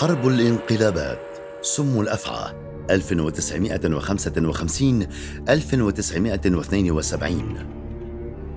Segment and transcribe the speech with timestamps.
[0.00, 1.20] حرب الانقلابات.
[1.62, 2.52] سم الأفعى.
[2.90, 5.06] 1955
[5.48, 7.56] 1972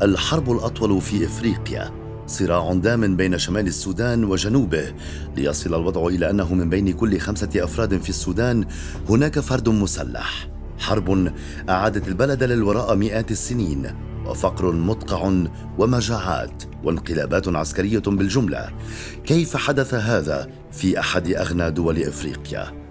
[0.02, 1.92] الحرب الأطول في إفريقيا.
[2.28, 4.94] صراع دام بين شمال السودان وجنوبه.
[5.38, 8.66] ليصل الوضع إلى أنه من بين كل خمسة أفراد في السودان.
[9.10, 10.50] هناك فرد مسلح.
[10.80, 11.32] حرب
[11.70, 14.13] أعادت البلد للوراء مئات السنين.
[14.26, 15.34] وفقر مدقع
[15.78, 18.70] ومجاعات وانقلابات عسكرية بالجملة.
[19.26, 22.83] كيف حدث هذا في أحد أغنى دول إفريقيا؟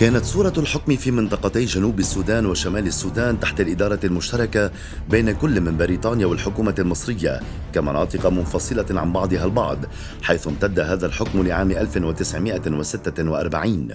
[0.00, 4.70] كانت صورة الحكم في منطقتي جنوب السودان وشمال السودان تحت الإدارة المشتركة
[5.10, 7.40] بين كل من بريطانيا والحكومة المصرية
[7.74, 9.78] كمناطق منفصلة عن بعضها البعض
[10.22, 13.88] حيث امتد هذا الحكم لعام 1946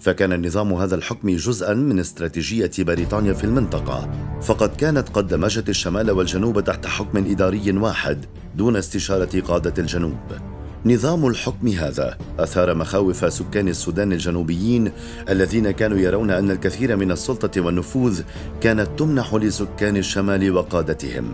[0.00, 4.10] فكان نظام هذا الحكم جزءا من استراتيجية بريطانيا في المنطقة.
[4.42, 10.53] فقد كانت قد دمجت الشمال والجنوب تحت حكم إداري واحد دون استشارة قادة الجنوب.
[10.86, 14.92] نظام الحكم هذا أثار مخاوف سكان السودان الجنوبيين
[15.28, 18.20] الذين كانوا يرون أن الكثير من السلطة والنفوذ
[18.60, 21.32] كانت تمنح لسكان الشمال وقادتهم.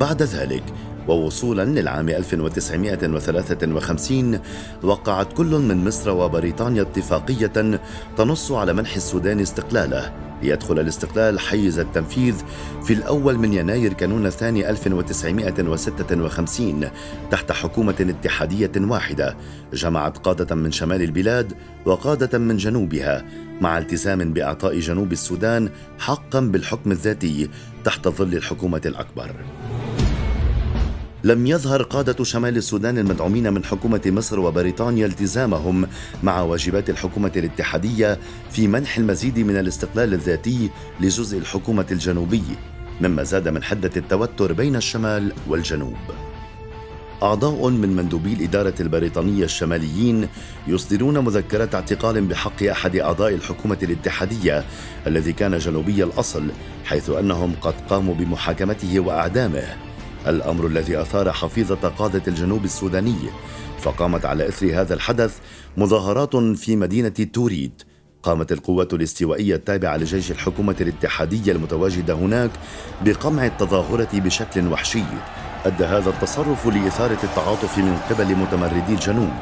[0.00, 0.62] بعد ذلك
[1.08, 4.40] ووصولا للعام 1953
[4.82, 7.80] وقعت كل من مصر وبريطانيا اتفاقية
[8.16, 10.12] تنص على منح السودان استقلاله.
[10.44, 12.34] ليدخل الاستقلال حيز التنفيذ
[12.84, 16.88] في الأول من يناير كانون الثاني 1956
[17.30, 19.36] تحت حكومة اتحادية واحدة
[19.72, 21.52] جمعت قادة من شمال البلاد
[21.84, 23.24] وقادة من جنوبها
[23.60, 27.48] مع التزام بإعطاء جنوب السودان حقا بالحكم الذاتي
[27.84, 29.30] تحت ظل الحكومة الأكبر.
[31.24, 35.88] لم يظهر قادة شمال السودان المدعومين من حكومة مصر وبريطانيا التزامهم
[36.22, 38.18] مع واجبات الحكومة الاتحادية
[38.50, 42.42] في منح المزيد من الاستقلال الذاتي لجزء الحكومة الجنوبي
[43.00, 45.96] مما زاد من حدة التوتر بين الشمال والجنوب.
[47.22, 50.28] أعضاء من مندوبي الإدارة البريطانية الشماليين
[50.66, 54.64] يصدرون مذكرة اعتقال بحق أحد أعضاء الحكومة الاتحادية
[55.06, 56.48] الذي كان جنوبي الأصل
[56.84, 59.93] حيث أنهم قد قاموا بمحاكمته وأعدامه
[60.26, 63.16] الأمر الذي أثار حفيظه قاده الجنوب السوداني
[63.80, 65.38] فقامت على إثر هذا الحدث
[65.76, 67.82] مظاهرات في مدينة توريد.
[68.22, 72.50] قامت القوات الاستوائية التابعة لجيش الحكومة الاتحادية المتواجدة هناك
[73.04, 75.02] بقمع التظاهرة بشكل وحشي.
[75.66, 79.32] أدى هذا التصرف لإثارة التعاطف من قبل متمردي الجنوب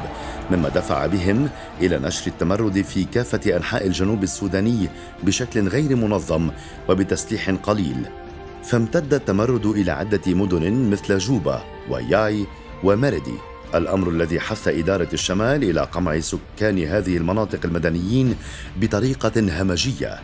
[0.51, 1.49] مما دفع بهم
[1.81, 4.89] إلى نشر التمرد في كافة أنحاء الجنوب السوداني
[5.23, 6.49] بشكل غير منظم
[6.89, 8.22] وبتسليح قليل.
[8.63, 12.45] فامتد التمرد إلى عدة مدن مثل جوبا وياي
[12.83, 13.35] ومردي
[13.75, 18.35] الأمر الذي حث إدارة الشمال إلى قمع سكان هذه المناطق المدنيين
[18.81, 20.19] بطريقة همجية.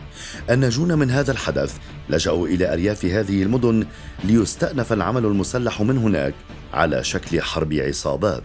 [0.50, 1.76] الناجون من هذا الحدث
[2.10, 3.86] لجأوا إلى أرياف هذه المدن
[4.24, 6.34] ليستأنف العمل المسلح من هناك
[6.74, 8.42] على شكل حرب عصابات.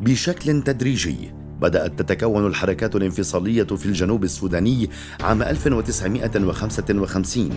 [0.00, 7.50] بشكل تدريجي بدأت تتكون الحركات الانفصالية في الجنوب السوداني عام 1955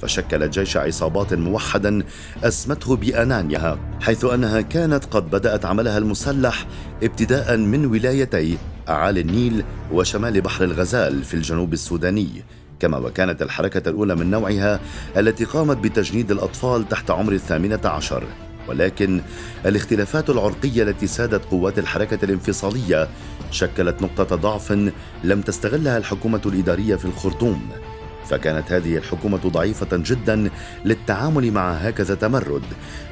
[0.00, 2.02] فشكل جيش عصابات موحدا
[2.44, 6.66] أسمته بأنانيا حيث أنها كانت قد بدأت عملها المسلح
[7.02, 8.58] ابتداء من ولايتي
[8.88, 12.44] أعالي النيل وشمال بحر الغزال في الجنوب السوداني.
[12.80, 14.80] كما وكانت الحركة الأولى من نوعها
[15.16, 18.24] التي قامت بتجنيد الأطفال تحت عمر الثامنة عشر.
[18.68, 19.20] ولكن
[19.66, 23.08] الاختلافات العرقية التي سادت قوات الحركة الانفصالية
[23.50, 24.72] شكلت نقطة ضعف
[25.24, 27.68] لم تستغلها الحكومة الإدارية في الخرطوم.
[28.28, 30.50] فكانت هذه الحكومة ضعيفة جدا
[30.84, 32.62] للتعامل مع هكذا تمرد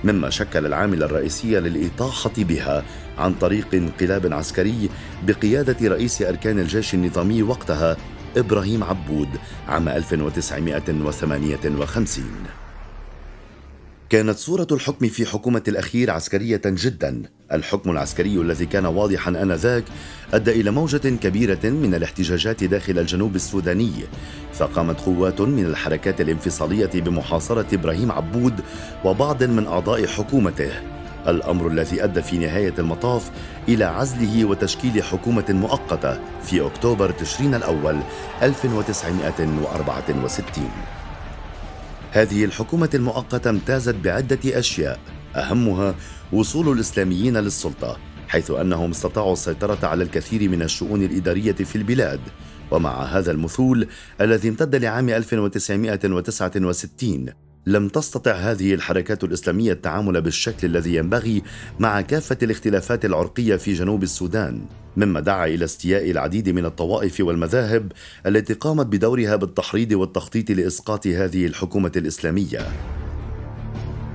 [0.04, 2.84] مما شكل العامل الرئيسي للإطاحة بها
[3.18, 4.88] عن طريق انقلاب عسكري
[5.22, 7.96] بقيادة رئيس أركان الجيش النظامي وقتها
[8.36, 9.28] إبراهيم عبود
[9.68, 12.59] عام 1958
[14.10, 17.22] كانت صورة الحكم في حكومة الأخير عسكرية جدا.
[17.52, 19.84] الحكم العسكري الذي كان واضحا آنذاك
[20.34, 23.92] أدى إلى موجة كبيرة من الاحتجاجات داخل الجنوب السوداني.
[24.52, 28.60] فقامت قوات من الحركات الانفصالية بمحاصرة إبراهيم عبود
[29.04, 30.70] وبعض من أعضاء حكومته.
[31.28, 33.30] الأمر الذي أدى في نهاية المطاف
[33.68, 38.00] إلى عزله وتشكيل حكومة مؤقتة في أكتوبر تشرين الأول
[38.42, 40.99] 1964
[42.12, 45.00] هذه الحكومة المؤقتة امتازت بعدة أشياء
[45.36, 45.94] أهمها
[46.32, 47.98] وصول الإسلاميين للسلطة
[48.28, 52.20] حيث أنهم استطاعوا السيطرة على الكثير من الشؤون الإدارية في البلاد
[52.70, 53.88] ومع هذا المثول
[54.20, 61.42] الذي امتد لعام 1969 لم تستطع هذه الحركات الإسلامية التعامل بالشكل الذي ينبغي
[61.78, 64.60] مع كافة الاختلافات العرقية في جنوب السودان
[64.96, 67.92] مما دعا إلى استياء العديد من الطوائف والمذاهب
[68.26, 72.60] التي قامت بدورها بالتحريض والتخطيط لإسقاط هذه الحكومة الإسلامية.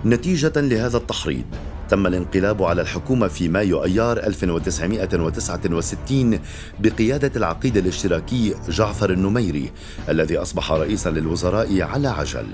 [0.06, 1.46] نتيجة لهذا التحريض
[1.90, 6.40] تم الانقلاب على الحكومة في مايو أيار 1969
[6.80, 9.72] بقيادة العقيد الاشتراكي جعفر النميري
[10.10, 12.48] الذي أصبح رئيسا للوزراء على عجل.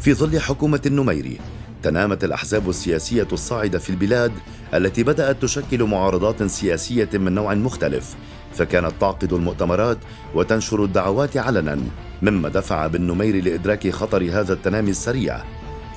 [0.00, 1.38] في ظل حكومة النميري
[1.82, 4.32] تنامت الأحزاب السياسية الصاعدة في البلاد
[4.74, 8.14] التي بدأت تشكل معارضات سياسية من نوع مختلف
[8.54, 9.98] فكانت تعقد المؤتمرات
[10.34, 11.78] وتنشر الدعوات علنا
[12.22, 15.40] مما دفع بالنمير لإدراك خطر هذا التنامي السريع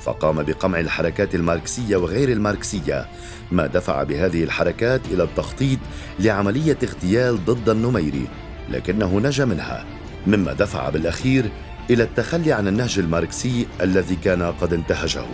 [0.02, 3.06] فقام بقمع الحركات الماركسية وغير الماركسية
[3.52, 5.78] ما دفع بهذه الحركات إلى التخطيط
[6.20, 8.28] لعملية اغتيال ضد النميري
[8.70, 9.84] لكنه نجا منها
[10.26, 11.50] مما دفع بالأخير
[11.90, 15.24] إلى التخلي عن النهج الماركسي الذي كان قد انتهجه.